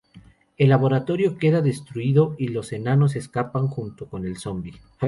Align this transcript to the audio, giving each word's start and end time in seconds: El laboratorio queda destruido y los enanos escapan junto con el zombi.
El 0.57 0.69
laboratorio 0.69 1.37
queda 1.37 1.61
destruido 1.61 2.33
y 2.39 2.47
los 2.47 2.73
enanos 2.73 3.15
escapan 3.15 3.67
junto 3.67 4.09
con 4.09 4.25
el 4.25 4.37
zombi. 4.39 4.73